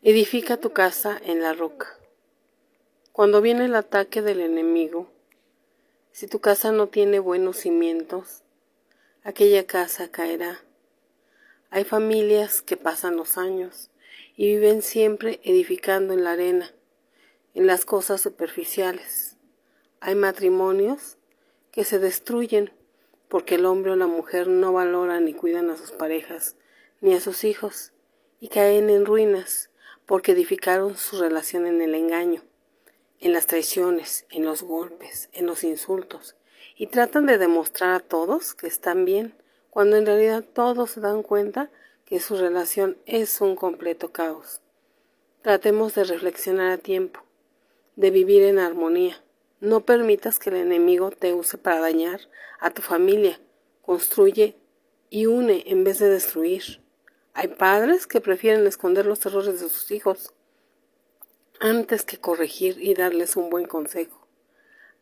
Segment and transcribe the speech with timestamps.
[0.00, 1.98] Edifica tu casa en la roca.
[3.10, 5.10] Cuando viene el ataque del enemigo,
[6.12, 8.44] si tu casa no tiene buenos cimientos,
[9.24, 10.60] aquella casa caerá.
[11.70, 13.90] Hay familias que pasan los años
[14.36, 16.72] y viven siempre edificando en la arena,
[17.54, 19.34] en las cosas superficiales.
[19.98, 21.16] Hay matrimonios
[21.72, 22.70] que se destruyen
[23.26, 26.54] porque el hombre o la mujer no valoran ni cuidan a sus parejas
[27.00, 27.90] ni a sus hijos
[28.38, 29.70] y caen en ruinas
[30.08, 32.42] porque edificaron su relación en el engaño,
[33.20, 36.34] en las traiciones, en los golpes, en los insultos,
[36.76, 39.34] y tratan de demostrar a todos que están bien,
[39.68, 41.70] cuando en realidad todos se dan cuenta
[42.06, 44.62] que su relación es un completo caos.
[45.42, 47.20] Tratemos de reflexionar a tiempo,
[47.94, 49.22] de vivir en armonía.
[49.60, 52.22] No permitas que el enemigo te use para dañar
[52.60, 53.38] a tu familia.
[53.82, 54.56] Construye
[55.10, 56.80] y une en vez de destruir.
[57.40, 60.34] Hay padres que prefieren esconder los errores de sus hijos
[61.60, 64.26] antes que corregir y darles un buen consejo.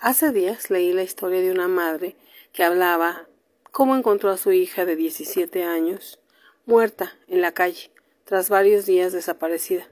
[0.00, 2.16] Hace días leí la historia de una madre
[2.52, 3.28] que hablaba
[3.70, 6.18] cómo encontró a su hija de 17 años
[6.66, 7.92] muerta en la calle
[8.24, 9.86] tras varios días desaparecida.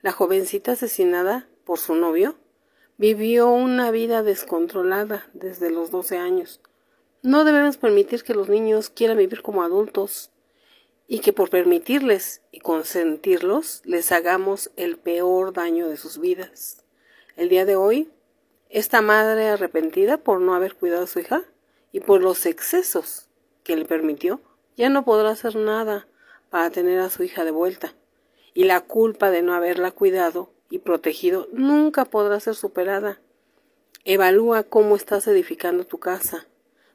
[0.00, 2.36] La jovencita asesinada por su novio
[2.96, 6.60] vivió una vida descontrolada desde los 12 años.
[7.22, 10.30] No debemos permitir que los niños quieran vivir como adultos
[11.10, 16.84] y que por permitirles y consentirlos les hagamos el peor daño de sus vidas.
[17.34, 18.10] El día de hoy,
[18.68, 21.44] esta madre arrepentida por no haber cuidado a su hija
[21.92, 23.26] y por los excesos
[23.64, 24.42] que le permitió,
[24.76, 26.06] ya no podrá hacer nada
[26.50, 27.94] para tener a su hija de vuelta.
[28.52, 33.18] Y la culpa de no haberla cuidado y protegido nunca podrá ser superada.
[34.04, 36.46] Evalúa cómo estás edificando tu casa.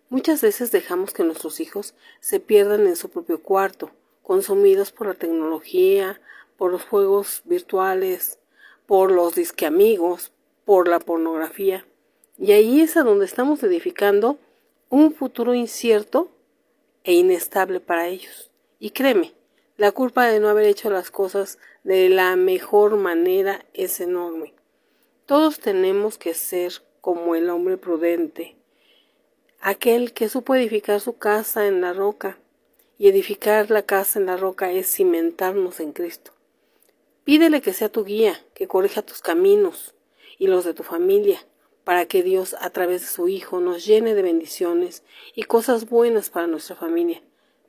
[0.10, 3.92] Muchas veces dejamos que nuestros hijos se pierdan en su propio cuarto,
[4.24, 6.20] consumidos por la tecnología,
[6.58, 8.40] por los juegos virtuales,
[8.88, 10.32] por los disque amigos,
[10.66, 11.86] por la pornografía.
[12.38, 14.40] Y ahí es a donde estamos edificando
[14.90, 16.32] un futuro incierto
[17.04, 18.50] e inestable para ellos.
[18.80, 19.34] Y créeme,
[19.78, 24.54] la culpa de no haber hecho las cosas de la mejor manera es enorme.
[25.26, 28.56] Todos tenemos que ser como el hombre prudente,
[29.60, 32.38] aquel que supo edificar su casa en la roca,
[32.98, 36.32] y edificar la casa en la roca es cimentarnos en Cristo.
[37.24, 39.96] Pídele que sea tu guía, que corrija tus caminos
[40.38, 41.46] y los de tu familia,
[41.84, 45.04] para que Dios, a través de su Hijo, nos llene de bendiciones
[45.36, 47.22] y cosas buenas para nuestra familia.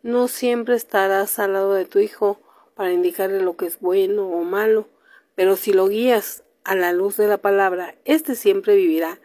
[0.02, 2.40] No siempre estarás al lado de tu Hijo
[2.74, 4.88] para indicarle lo que es bueno o malo,
[5.34, 9.20] pero si lo guías a la luz de la palabra, éste siempre vivirá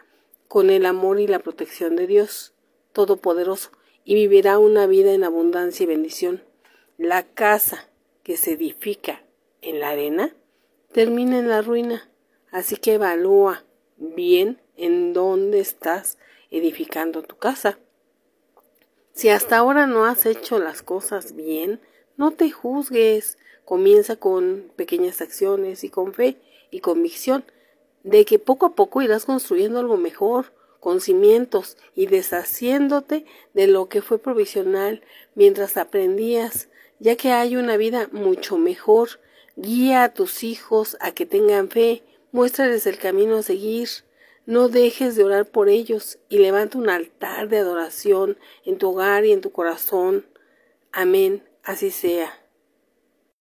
[0.48, 2.54] con el amor y la protección de Dios
[2.94, 3.72] Todopoderoso
[4.04, 6.44] y vivirá una vida en abundancia y bendición.
[6.98, 7.90] La casa
[8.24, 9.24] que se edifica
[9.62, 10.36] en la arena
[10.92, 12.10] termina en la ruina,
[12.52, 13.64] así que evalúa
[13.98, 16.18] bien en dónde estás
[16.52, 17.80] edificando tu casa.
[19.14, 21.82] Si hasta ahora no has hecho las cosas bien,
[22.18, 23.38] no te juzgues.
[23.66, 26.38] Comienza con pequeñas acciones y con fe
[26.72, 27.46] y convicción
[28.04, 33.90] de que poco a poco irás construyendo algo mejor con cimientos y deshaciéndote de lo
[33.90, 35.02] que fue provisional
[35.36, 36.70] mientras aprendías,
[37.00, 39.20] ya que hay una vida mucho mejor.
[39.56, 43.90] Guía a tus hijos a que tengan fe, muéstrales el camino a seguir.
[44.46, 49.26] No dejes de orar por ellos y levanta un altar de adoración en tu hogar
[49.26, 50.26] y en tu corazón.
[50.92, 52.49] Amén, así sea.